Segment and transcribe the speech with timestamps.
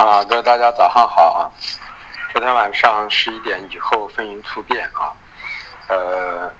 [0.00, 1.52] 啊，各位大家早上好啊！
[2.32, 5.12] 昨天晚上十一点以后风云突变啊，
[5.88, 6.50] 呃，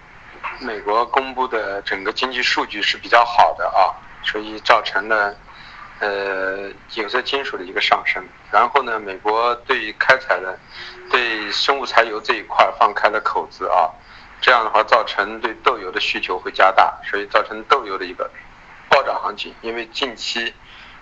[0.61, 5.35] 美国公布的整个经济数据是比较好的啊，所以造成了
[6.01, 8.23] 呃有色金属的一个上升。
[8.51, 10.59] 然后呢，美国对开采的
[11.11, 13.89] 对生物柴油这一块放开了口子啊，
[14.43, 18.31] 这样的话造成对豆油的需求会加大，所以造成豆油的一个
[18.91, 19.55] 暴涨行情。
[19.63, 20.53] 因为近期。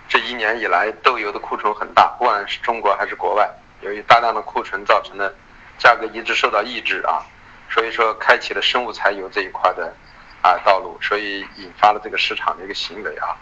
[0.09, 3.47] 这一年以来，豆油的库存很大，不管是中国还是国外，
[3.81, 5.31] 由于大量的库存造成的
[5.77, 7.21] 价格一直受到抑制啊，
[7.69, 9.93] 所以说开启了生物柴油这一块的
[10.41, 13.37] 啊道路，所以引发了这个市场的一个行为啊，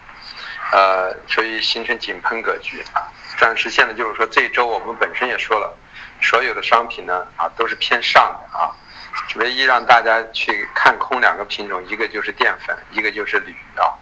[0.72, 3.08] 呃，所以形成井喷格局啊。
[3.40, 5.74] 但是现在就是说，这一周我们本身也说了，
[6.20, 8.76] 所有的商品呢啊都是偏上的啊，
[9.36, 13.96] 唯一让大家去看空两个品种，一个就是淀粉，一个就是铝啊。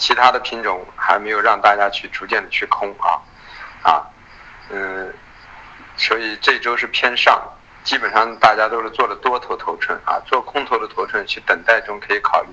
[0.00, 3.20] 其他的品种还没有让大家去逐渐的去空啊，
[3.82, 4.02] 啊，
[4.70, 5.14] 嗯，
[5.98, 7.38] 所以这周是偏上，
[7.84, 12.48] 基本上大家都是做了多头头寸啊，做空头的头寸去等待中可以考虑，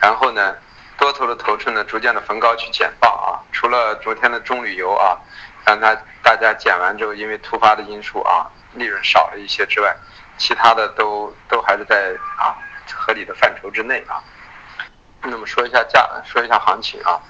[0.00, 0.56] 然后呢，
[0.96, 5.18] 多头的头寸呢逐渐的逢高去减磅啊，除了昨天的中旅游啊，
[5.66, 9.94] 让它大家减完之后，因为突发的因素啊，利润少了一些之外，
[10.38, 12.56] 其他的都都还是在啊
[12.94, 14.24] 合理的范畴之内啊。
[15.22, 17.20] 那么说一下价，说一下行情啊，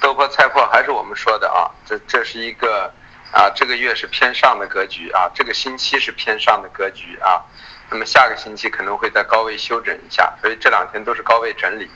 [0.00, 2.92] 豆粕菜粕还是我们说的啊，这这是一个
[3.32, 7.42] 啊，这个月是偏上的格局啊，这个星期是偏上的格局啊，
[7.90, 11.88] 那么下个星期可能会在高位休整一下，所以这两天都是高位整理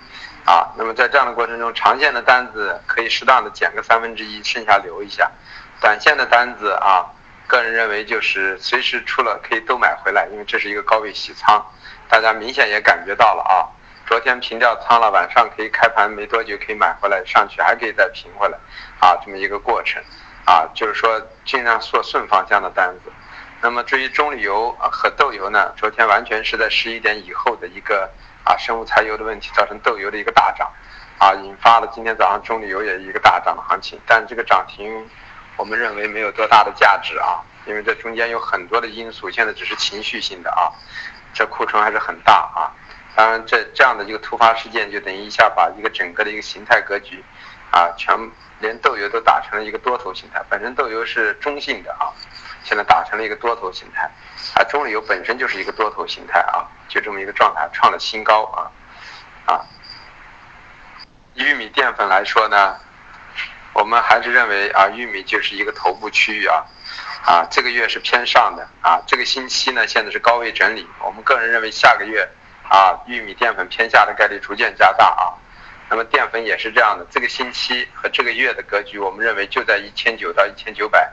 [0.45, 5.31] 啊，那么在这样的过程中，长线的单子可以适当的减个三分之一，剩下留一下，
[5.81, 7.07] 短线的单子啊，
[7.47, 11.65] 个人认为就是随时出了可以都买回来，因为这是一个高位洗仓，
[12.09, 13.78] 大家明显也感觉到了啊。
[14.09, 18.57] 昨天平掉仓了，晚上可以开盘没多久可以买回来，上去还可以再平回来，
[19.01, 20.03] 啊，这么一个过程，
[20.47, 23.13] 啊，就是说尽量做顺方向的单子。
[23.61, 28.11] 那么至于中旅游和豆油呢，昨天完全是在十一点以后的一个
[28.45, 30.73] 啊生物柴油的问题，造成豆油的一个大涨，
[31.19, 34.01] 啊，引发了今天早上中旅游也一个大涨的行情。
[34.07, 35.07] 但这个涨停，
[35.59, 40.73] 我们认为没有多大的价值啊，因为这中间有很多的因素，现在只是情绪性的啊，
[41.35, 42.73] 这库存还是很大啊。
[43.19, 47.21] 当然，这这样的一个突发事件，就等于一下把一个整个的一个形态格局，
[47.73, 48.17] 啊，全
[48.61, 50.41] 连豆油都打成了一个多头形态。
[50.49, 52.15] 本身豆油是中性的啊，
[52.63, 54.09] 现在打成了一个多头形态，
[54.55, 58.71] 啊，中旅油本身就是一个多头形态啊，就这么一个状态，创了新高啊，
[59.53, 59.67] 啊，
[61.35, 62.77] 玉米淀粉来说呢，
[63.73, 66.65] 我们还是认为啊，玉米就是一个头部区域啊，
[67.27, 72.29] 啊，这个月是偏上的啊，这个星期呢现在是高位整理，我们个人认为下个月。
[72.69, 75.33] 啊，玉米淀粉偏下的概率逐渐加大啊，
[75.89, 81.11] 那么淀粉也是这样的，这个星期和这个月的格局，我们认为就在一千九到一千九百，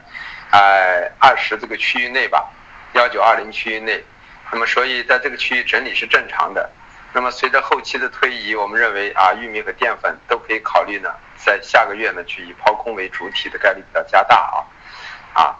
[0.51, 2.51] 哎，二十这个区域内吧，
[2.93, 4.03] 幺九二零区域内，
[4.51, 6.69] 那么所以在这个区域整理是正常的，
[7.13, 15.55] 那么随着后期的推移，我们认为啊，玉米和淀粉都可以考虑呢，在下个月呢去以抛空为主体的概率比较加大啊，啊，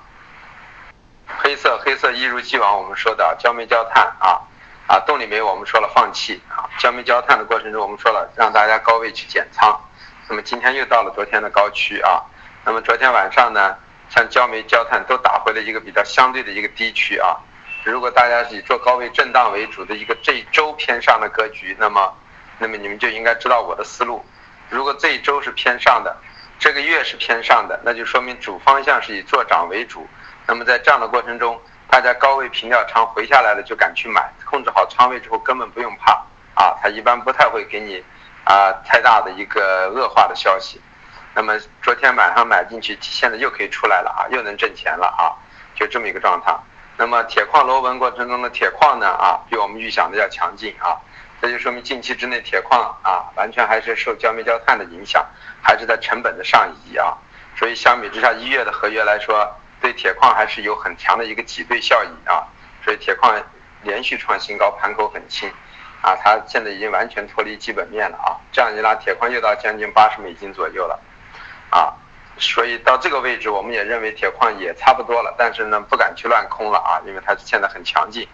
[1.26, 4.42] 黑色黑色一如既往我们说的焦煤焦炭啊。
[4.88, 9.76] 啊，动力煤我们说了放弃啊，焦煤焦炭的过程中我们说了让大家高位去减仓，
[10.30, 12.22] 那么今天又到了昨天的高区啊，
[12.64, 13.76] 那么昨天晚上呢，
[14.10, 17.36] 像焦煤焦炭都打回了一个比较相对的一个低区啊，
[17.84, 22.14] 如果大家是以做高位震荡为主的一个这一周偏上的格局，那么，
[22.60, 24.24] 那么你们就应该知道我的思路，
[24.70, 26.16] 如果这一周是偏上的，
[26.60, 30.08] 这个月是偏上的，那就说明主方向是以做涨为主，
[30.46, 31.60] 那么在这样的过程中。
[31.88, 36.12] 大家高位平掉仓回下来了就敢去买，控制好仓位之后根本不用怕
[36.54, 38.04] 啊，它一般不太会给你
[38.44, 40.82] 啊太大的一个恶化的消息。
[41.34, 45.32] 那么昨天晚上买进去，现在又可以出来了啊，又能挣钱了啊，
[45.74, 46.54] 就这么一个状态。
[46.98, 51.00] 那么铁矿螺纹过程中的铁矿呢啊，比我们预想的要强劲啊，
[51.42, 55.26] 这就说明近期之内铁矿啊完全还是受焦煤焦炭的影响，
[55.62, 57.18] 还是在成本的上移啊，
[57.58, 59.50] 所以相比之下一月的合约来说。
[59.86, 62.42] 对铁矿还是有很强的一个挤兑效应啊，
[62.84, 63.40] 所以铁矿
[63.84, 65.48] 连续创新高，盘口很轻，
[66.02, 71.00] 啊，它现在已经完全脱离基本面了啊，这样一拉，铁矿又到将近八十美金左右了，
[71.70, 71.94] 啊，
[72.40, 78.28] 所以到这个位置，我们也认为铁矿也差不多了，但是呢，不敢去乱空了啊，因为它现在很强劲，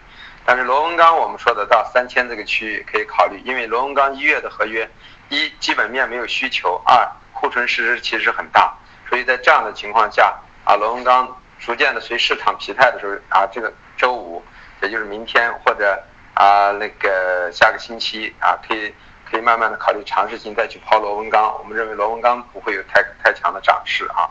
[0.46, 4.88] 但是螺纹钢我们说的到三千这个区域可以考虑，因为螺纹钢一月的合约，
[5.28, 8.74] 一基本面没有需求，二库存实施其实很大，
[9.06, 10.34] 所以在这样的情况下。
[10.64, 14.42] 啊，螺纹钢逐渐的随市场疲态的时候啊，这个周五，
[14.82, 16.02] 也就是明天或者
[16.34, 18.92] 啊那个下个星期啊，可以
[19.30, 21.56] 可以慢慢的考虑尝试性再去抛螺纹钢。
[21.60, 24.26] 我们认为螺纹钢不会有太太强的涨势啊，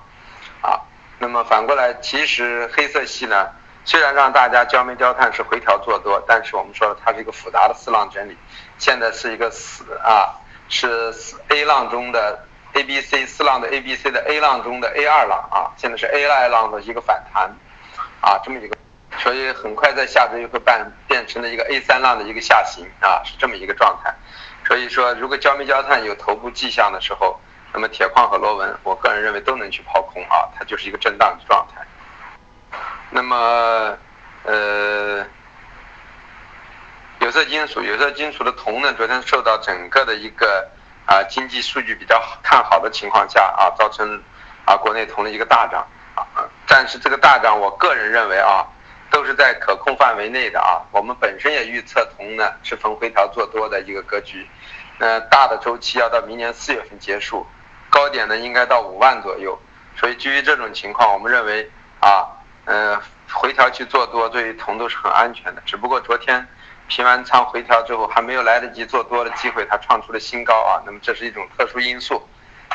[0.61, 0.81] 啊，
[1.19, 3.47] 那么反过来，其实黑色系呢，
[3.85, 8.37] 虽然让大家焦煤焦炭是回调做多，但是我们说了，它是一个复杂的四浪整理，
[8.77, 10.35] 现在是一个四啊，
[10.67, 11.13] 是
[11.47, 16.25] A 浪中的 A B C 四浪的 A B C 的 A 浪中的 A 二浪啊，现在是 A
[16.25, 17.43] 二浪的一个反弹
[18.21, 18.75] 啊，这么一个。
[19.19, 24.15] 所以很快在下周就会变变成了一个 A 三浪的一个下行啊，是这么一个状态。
[24.65, 27.39] 所以说，如果焦煤焦炭有头部迹象的时候，
[27.73, 31.85] 那么铁矿和螺纹，我个人认为都能去抛空啊，它就是一个震荡的状态。
[33.09, 33.97] 那么，
[34.43, 35.25] 呃，
[37.19, 40.67] 有色金属，有色金属的铜呢，昨天受到整个的一个
[41.11, 44.23] 啊经济数据比较看好的情况下啊，造成
[44.63, 45.85] 啊国内铜的一个大涨
[46.15, 46.23] 啊，
[46.65, 48.65] 但是这个大涨，我个人认为啊。
[49.13, 54.47] 都是在可控范围内的啊，我们本身也预测铜呢是逢回调做多的一个格局，
[54.97, 57.45] 那，大的周期要到明年四月份结束，
[57.89, 59.59] 高点呢应该到五万左右，
[59.97, 61.69] 所以基于这种情况，我们认为
[61.99, 62.25] 啊，
[62.63, 62.97] 呃，
[63.29, 66.47] 回调去做多对于铜都是很安全的，只不过昨天
[66.91, 72.21] 平完仓回调之后还没有来得及做多的机会，它创出了新高啊，那么这是一种特殊因素，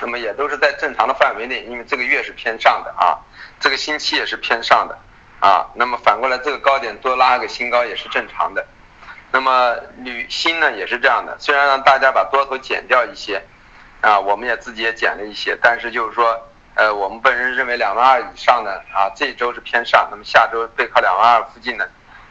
[0.01, 3.21] 那么也都是在正常的范围内，因为这个月是偏上的啊，
[3.61, 4.99] 这个星期也是偏上的。
[5.39, 8.67] 啊，那么反过来这个高点多拉个新高也是正常的。
[9.33, 13.43] 那么铝锌呢也是这样的，虽然让大家把多头减掉一些，
[14.01, 16.41] 啊，我们也自己也减了一些，但是就是说，
[16.75, 21.87] 呃，我们本人认为两万二以上的啊，这一周是偏上，那么下周背靠两万二附近的，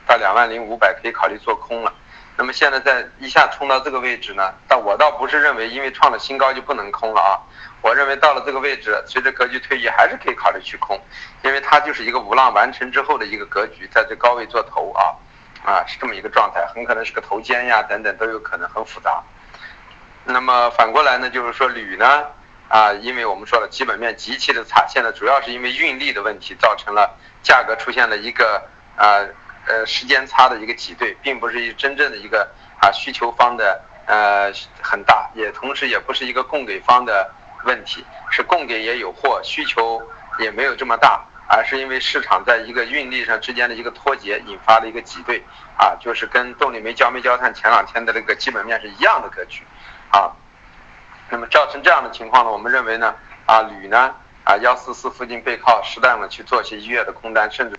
[0.06, 1.94] 到两万零五百可以考虑做空了。
[2.38, 7.40] 那么现在在一下冲到这个位置呢，但我倒不是认为因为创了新高就不能空了啊。
[7.82, 11.00] 我认为到了这个位置，随着格局推移，还是可以考虑去空，
[11.44, 15.16] 因为它就是一个五浪完成之后的一个格局，在这高位做头啊，
[15.64, 19.24] 啊是这么一个状态，很可能是个头肩呀等等都有可能，很复杂。
[20.26, 22.26] 那么反过来呢，就是说铝呢，
[22.68, 28.68] 啊，因为我们说了基本面极其的差，现在主要是因为运力的问题，造成了价格出现了一个
[28.98, 29.22] 啊
[29.68, 32.50] 呃时间差的一个挤兑，并不是一真正的一个
[32.82, 34.52] 啊需求方的呃
[34.82, 37.32] 很大，也同时也不是一个供给方的。
[37.66, 40.00] 问题是供给也有货，需求
[40.38, 45.44] 也没有这么大，而是因为市场在一个运力上之间的一个脱节，引发了一个挤兑，
[45.76, 49.64] 啊，就是跟动力煤、焦煤、焦炭前两天的那个基本面是一样的格局，
[50.12, 50.30] 啊，
[51.32, 53.16] 那么造成这样的情况呢，我们认为呢，
[53.48, 54.14] 啊，铝呢，
[54.44, 57.76] 啊幺四四附近背靠，适当的去做一些一月的空单，甚至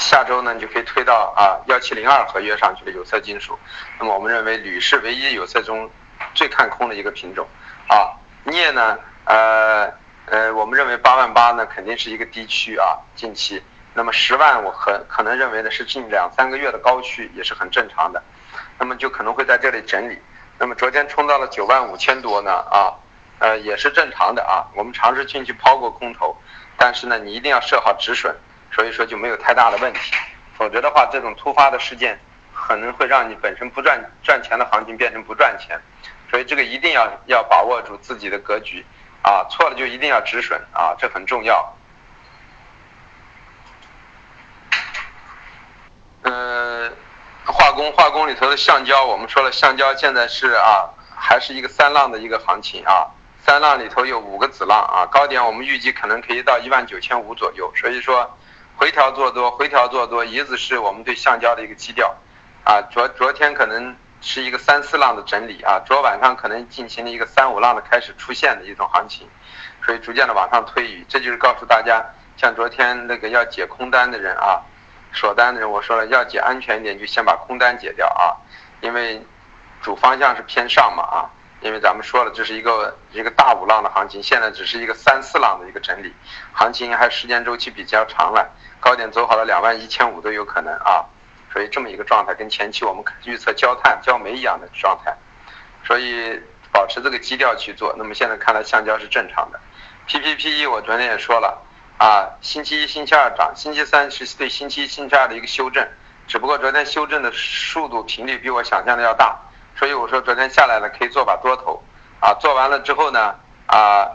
[0.00, 3.58] 下周呢，你就可以推到啊幺七零二合约上去的有色金属，
[3.98, 5.88] 那么我们认为铝是唯一有色中
[6.34, 7.46] 最看空的一个品种，
[7.86, 8.98] 啊，镍呢？
[9.26, 9.92] 呃
[10.26, 13.62] 呃，我们认为八万八呢肯定是一个低区啊，近期。
[13.92, 18.22] 那么十万我可可能认为呢是近两三个月的高区，也是很正常的。
[18.78, 20.18] 那么就可能会在这里整理。
[20.58, 22.94] 那么昨天冲到了九万五千多呢啊，
[23.38, 24.66] 呃也是正常的啊。
[24.74, 26.36] 我们尝试进去抛过空头，
[26.76, 28.34] 但是呢你一定要设好止损，
[28.72, 30.14] 所以说就没有太大的问题。
[30.56, 32.18] 否则的话，这种突发的事件
[32.54, 35.80] 可能会让你本身不赚赚钱的行情变成不赚钱。
[36.30, 38.84] 所以这个一定要要把握住自己的格局。
[39.22, 41.76] 啊，错了就一定要止损啊，这很重要。
[46.22, 46.90] 嗯，
[47.44, 53.08] 化工化工里头的橡胶，我们说了，橡胶现在是啊，还是一个三浪的一个行情啊，
[53.44, 58.38] 三浪里头有五个子浪啊，高点我们预计可能可以到一万九千五左右，所以说
[58.80, 62.16] 回调做多，回调做多，一直是我们对橡胶的一个基调
[62.64, 63.94] 啊，昨昨天可能。
[64.22, 69.26] 是一个三四浪的整理啊，昨晚上可能进行了一个三五浪的开始出现的一种行情，
[69.82, 72.04] 所以逐渐的往上推移，这就是告诉大家，
[72.36, 74.60] 像昨天那个要解空单的人啊，
[75.10, 78.36] 锁单的人，我说了要解安全一点，就先把空单解掉啊，
[78.82, 79.24] 因为
[79.80, 81.30] 主方向是偏上嘛啊，
[81.60, 86.14] 因为咱们说了这是一个一个大五浪的行情，现在只是一个三四浪的一个整理，
[86.52, 88.50] 行情还时间周期比较长了，
[88.80, 91.04] 高点走好了两万一千五都有可能啊。
[91.52, 95.12] 所以这么一个状态，跟前期我们预测焦炭、焦煤一样的状态，
[95.84, 96.40] 所以
[96.72, 97.92] 保持这个基调去做。
[97.98, 99.58] 那么现在看来，橡胶是正常的。
[100.06, 101.60] PPPE 我昨天也说了，
[101.98, 105.84] 啊，星期一、星期二涨，星期三是对星期一、星期二的一个修正，
[106.28, 109.36] 只不过昨天修正的速度、频率比我想象的要大，
[109.80, 111.82] 所以我说昨天下来了可以做把多头，
[112.20, 113.34] 啊，做完了之后呢，
[113.66, 114.06] 啊，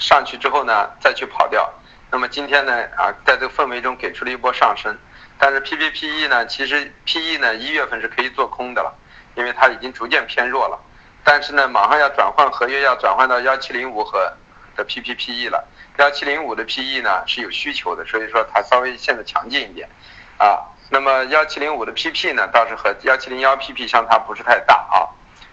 [0.00, 1.72] 上去之后呢再去跑掉。
[2.10, 4.98] 那么今天呢，啊，在这个氛围中给出了一波上升。
[5.38, 8.92] 但是 P P P E 呢，其实 P E 呢一月份是可以做空的了，
[9.36, 10.76] 因为它已经逐渐偏弱了。
[11.22, 14.32] 但是呢，马上要转换合约，要转换到幺七零五和
[14.74, 15.64] 的 P P P E 了。
[15.98, 19.88] 幺七零五的 P E 呢是有需求的，所以说它稍微现在强劲一点
[20.36, 20.66] 啊。
[20.90, 25.08] 那么幺七零五的 P P 呢倒是和幺七零幺 P P 相差不是太大啊。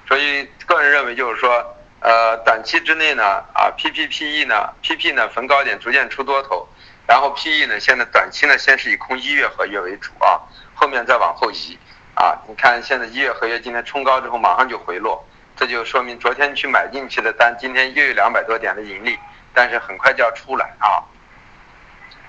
[0.08, 1.63] 所以个人认为就是说，
[2.01, 2.36] 呃。
[2.46, 6.65] 短期之内呢，啊，PPPE 呢，PP 呢逢高点逐渐出多头，
[7.06, 10.39] 然后 PE 呢，现在短期呢，先是以空一月合约为主啊，
[10.74, 11.77] 后面再往后移，
[12.15, 15.22] 啊，你看现在一月合约今天冲高之后马上就回落，
[15.58, 19.20] 这就说明昨天去买进去的单，今天又有两百多点的盈利，
[19.53, 21.03] 但是很快就要出来啊，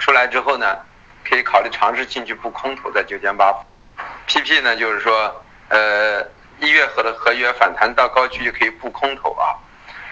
[0.01, 0.79] 出来之后呢，
[1.29, 3.55] 可以考虑尝试进去布空头在九千八
[4.27, 6.27] ，PP 呢就是说，呃。
[6.61, 9.55] 一月合的合约反弹到高区就可以布空头啊，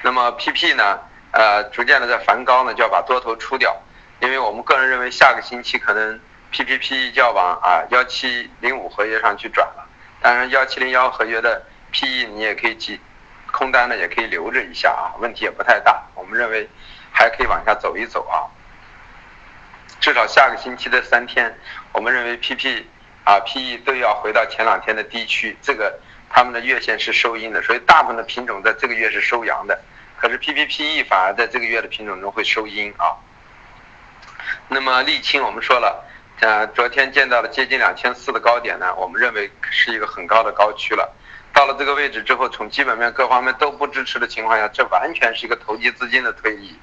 [0.02, 0.96] 那么 PP 呢，
[1.32, 3.76] 呃，逐渐的在反高呢就要把多头出掉，
[4.20, 6.20] 因为我们个人认为下个星期可能
[6.52, 9.84] PPP 就要往啊幺七零五合约上去转了，
[10.22, 13.00] 当然幺七零幺合约的 PE 你也可以记，
[13.50, 16.68] 空单呢也可以留着一下啊，问题也不太大，我们认为
[17.10, 18.46] 还可以往下走一走啊，
[20.06, 21.52] 至少下个星期的三天，
[21.90, 22.84] 我们认为 PP
[23.24, 25.98] 啊 PE 都要回到前两天的低区，这个。
[26.30, 29.76] 他们的月线是收阴的，所以大部分的品种在这个月是收阳的，
[30.16, 33.18] 可是 PPPE 反而在这个月的品种中会收阴啊。
[34.68, 36.04] 那么沥青我们说了，
[36.38, 41.12] 呃，昨天见到了接近两千四的高点呢，我们认为是一个很高的高区了。
[41.52, 46.78] 到了这个位置之后，从基本面各方面都不支持的情况下，这完全是一个投机资金的推移。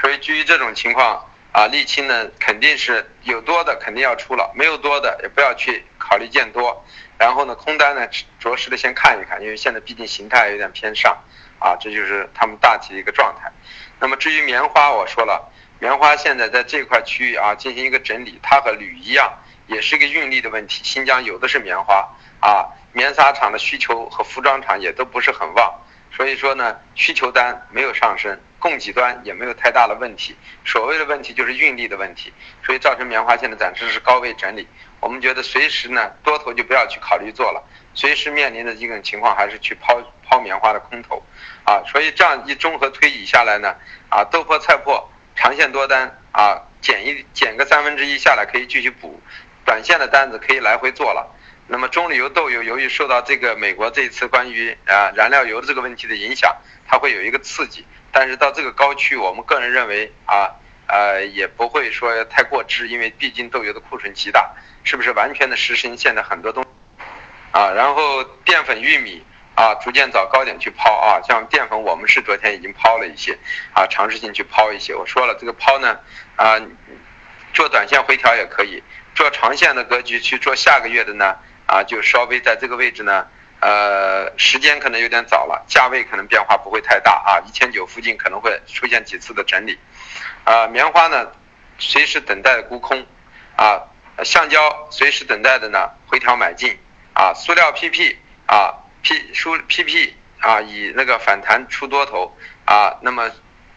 [0.00, 6.84] 所以基于这种情况啊，沥青呢肯定是有多的肯定要出了，没有多的也不要去考虑见多。
[7.18, 8.08] 然后呢，空单呢，
[8.40, 11.16] 着实的先看一看，因为现在毕竟形态有点偏上，
[11.58, 13.52] 啊，这就是他们大体的一个状态。
[14.00, 19.32] 那么至于棉花，我说了，棉花现在在这块区域啊进行一个整理，它和铝一样，
[19.66, 20.80] 也是一个运力的问题。
[20.82, 22.08] 新疆有的是棉花
[22.40, 25.72] 啊，棉纱厂的需求和服装厂也都不是很旺，
[26.16, 30.36] 所以说呢，需求单没有上升，供给端也没有太大的问题。
[30.64, 32.32] 所谓的问题就是运力的问题，
[32.64, 34.68] 所以造成棉花现在暂时是高位整理。
[35.00, 37.60] 我们觉得随时呢多头就不要去考虑做了，
[37.92, 41.20] 随时面临的这种情况还是去抛抛棉花的空头，
[41.64, 43.74] 啊，所以这样一综合推移下来呢，
[44.08, 45.02] 啊，豆粕菜粕
[45.34, 49.20] 长线多单啊，减一减个三分之一下来可以继续补，
[49.64, 51.28] 短线的单子可以来回做了。
[51.66, 56.54] 那么中榈油豆油由于受到这个美国这一次关于啊燃料油的这个问题的影响，
[56.86, 60.52] 它会有一个刺激，但是到这个高区，我们个人认为啊
[60.86, 64.52] 呃也不会说太过支，因为毕竟豆油的库存极大。
[64.84, 66.66] 是不是完全的实行现在很多东，
[67.52, 73.38] 啊，然后淀粉、玉米啊，逐渐找高点去抛啊，像淀粉，我们是昨天已经抛了一些，
[73.74, 74.92] 啊，尝试性去抛一些。
[74.92, 76.00] 我说了，这个抛呢，
[76.34, 76.60] 啊，
[77.54, 78.82] 做短线回调也可以，
[79.14, 83.28] 做长线的格局去做下个月的呢，啊，就稍微在这个位置呢，
[83.62, 89.78] 呃，时间可能有点早了，价位可能变化不会太大啊，一千九附近可能会出现几次的整理，
[90.44, 91.30] 啊，棉花呢，
[91.78, 93.06] 随时等待沽空，
[93.56, 93.88] 啊。
[94.24, 96.78] 橡胶随时等待的呢，回调买进
[97.14, 98.14] 啊，塑料 PP
[98.46, 103.30] 啊，P 输 PP 啊，以那个反弹出多头啊，那么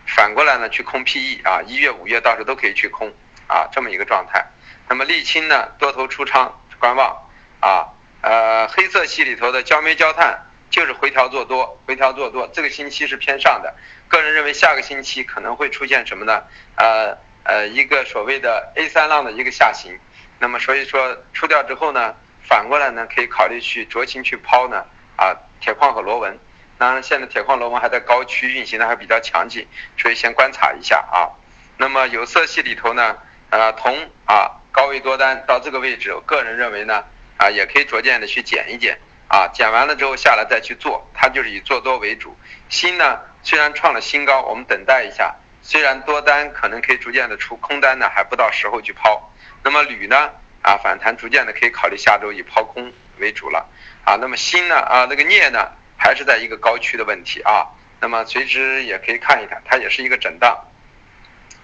[0.06, 3.12] 反过来呢去空 PE 啊，一月五月到时候都可以去空
[3.48, 4.46] 啊，这么一个状态。
[4.90, 7.18] 那么沥青呢，多头出仓观望
[7.62, 7.88] 啊，
[8.26, 13.72] 呃，黑色系里头的焦煤焦炭就是回调做多，回调做多，这个星期是偏上的。
[14.08, 16.42] 个人认为下个星期可能会出现什么呢？
[16.76, 20.00] 呃呃，一个所谓的 A 三浪的一个下行。
[20.40, 24.84] 那么所以说出掉之后呢，反过来呢可以考虑去酌情去抛呢
[25.18, 26.40] 啊铁矿和螺纹，
[26.80, 29.68] 当然现在铁矿螺纹还在高区运行的还比较强劲，
[30.00, 31.30] 所以先观察一下啊。
[31.78, 33.18] 那么有色系里头呢，
[33.52, 37.04] 呃铜啊高位多单到这个位置，我个人认为呢
[37.38, 42.38] 啊也可以逐渐的去减一减啊，减完了之后下来再去做，它就是以做多为主。
[42.70, 49.32] 锌呢虽然创了新高，我们等待一下，虽然多单可能可以逐渐的出空单呢，还不到时候去抛。
[49.64, 50.32] 那么铝呢？
[50.62, 53.68] 啊，反弹逐渐的可以考虑下周以抛空为主了。
[54.04, 54.76] 啊，那么锌呢？
[54.76, 55.72] 啊，那个镍呢？
[55.98, 57.66] 还是在一个高区的问题啊。
[58.00, 60.58] 那么随之也可以看一看，它也是一个震荡。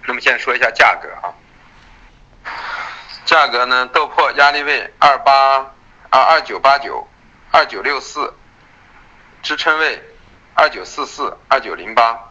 [0.08, 1.34] 那么现在说一下价格啊。
[3.32, 3.88] 价格呢？
[3.94, 5.66] 豆粕压力位二八
[6.10, 7.08] 二二九八九
[7.50, 8.34] 二九六四，
[9.42, 10.04] 支撑位
[10.54, 12.30] 二九四四二九零八。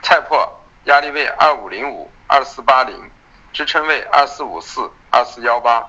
[0.00, 0.48] 菜粕
[0.84, 3.10] 压力位二五零五二四八零。
[3.52, 5.86] 支撑位二四五四二四幺八，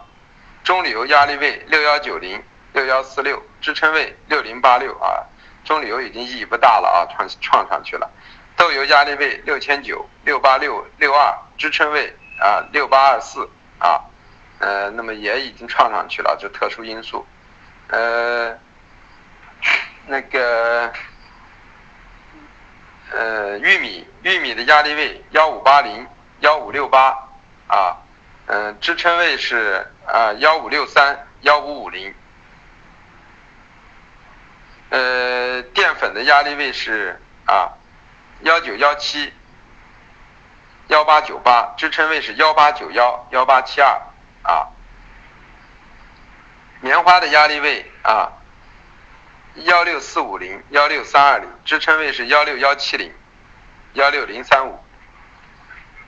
[0.66, 5.24] 中铝油压力位六幺九零六幺四六，支撑位六零八六啊，
[5.64, 8.12] 中铝油已经意义不大了啊，创创上去了。
[8.58, 14.02] 豆油压力位六千九六八六六二，支撑位啊六八二四啊，
[14.64, 17.28] 呃，那么也已经创上去了，就特殊因素。
[17.90, 18.58] 呃，
[20.08, 20.90] 那个
[23.12, 26.08] 呃玉米玉米的压力位幺五八零
[26.40, 27.14] 幺五六八。
[27.68, 27.98] 啊，
[28.46, 32.14] 嗯，支撑位是啊幺五六三幺五五零，
[34.92, 37.74] 呃，淀粉的压力位是啊
[38.42, 39.34] 幺九幺七、
[40.88, 44.00] 幺八九八，支撑位是幺八九幺、幺八七二
[44.44, 44.70] 啊。
[46.82, 48.30] 棉花的压力位啊，
[49.56, 53.14] 幺六四五零、幺六三二零，支撑位是幺六幺七零、
[53.94, 54.84] 幺六零三五。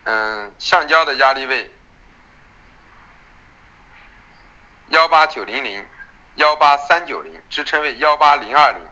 [0.04, 1.74] 嗯，橡胶的压力位
[4.90, 5.88] 幺八九零零、
[6.36, 8.88] 幺八三九零，支撑位幺八零二零。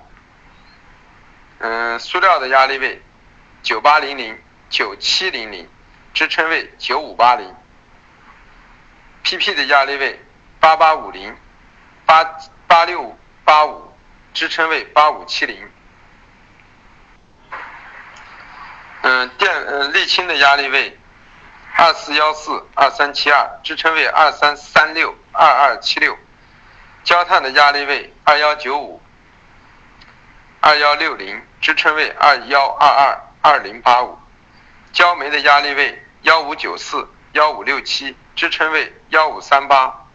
[1.59, 3.01] 嗯，塑料的压力位
[3.62, 5.69] 九八零零、九七零零，
[6.13, 7.53] 支撑位九五八零。
[9.23, 10.19] PP 的压力位
[10.59, 11.35] 八八五零、
[12.05, 12.23] 八
[12.67, 13.93] 八六八五，
[14.33, 15.69] 支撑位八五七零。
[19.01, 20.97] 嗯，电嗯沥青的压力位
[21.75, 26.17] 二四幺四、二三七二，支撑位二三三六、二二七六。
[27.03, 29.01] 焦炭的压力位二幺九五、
[30.59, 31.41] 二幺六零。
[31.63, 34.19] 支撑位二幺二二二零八五，
[34.91, 40.05] 焦煤的压力位幺五九四幺五六七，支撑位幺五三八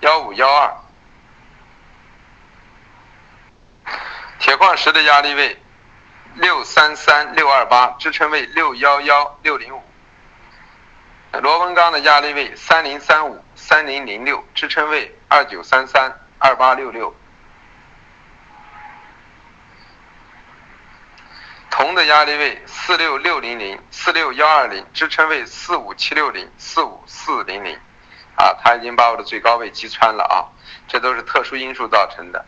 [0.00, 0.74] 幺五幺二。
[4.38, 5.60] 铁矿石的压力位
[6.34, 9.82] 六三三六二八，支撑位六幺幺六零五。
[11.40, 17.14] 螺纹钢的压力位三零三五三零零六，支撑位二九三三二八六六。
[21.76, 27.76] 铜的压力位四六六零零四六幺二零，支撑位四五七六零四五四零零，
[28.36, 30.46] 啊，它已经把我的最高位击穿了啊，
[30.86, 32.46] 这都是特殊因素造成的。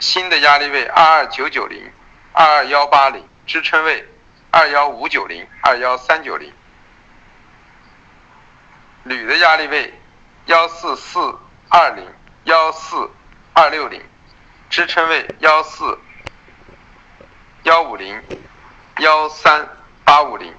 [0.00, 1.92] 锌的压力位二二九九零
[2.32, 4.04] 二二幺八零，支撑位
[4.50, 6.52] 二幺五九零二幺三九零。
[9.04, 9.94] 铝的压力位
[10.46, 11.38] 幺四四
[11.68, 12.04] 二零
[12.42, 13.08] 幺四
[13.52, 14.02] 二六零，
[14.68, 15.96] 支撑位幺四。
[17.64, 18.22] 幺五零
[19.00, 19.68] 幺三
[20.02, 20.54] 八五零，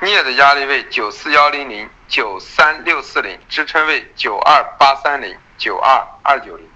[0.00, 6.66] 镍的压力位九四幺零零九三六四零，支撑位九二八三零九二二九零。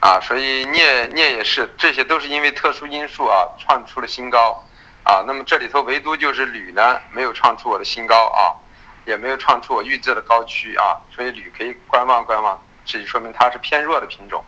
[0.00, 4.64] 啊，所以镍镍也是，这些都是因为特殊因素啊，创出了新高
[5.02, 5.22] 啊。
[5.26, 8.63] 那么这里头唯独就是铝呢，没有创出我的新高啊。
[9.06, 14.44] 也没有创出我预测的高区啊，所以铝可以观望观望，这就说明它是偏弱的品种，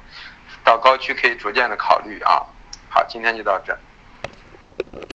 [0.65, 2.43] 到高区可以逐渐的考虑啊。
[2.89, 3.77] 好，今天就到这。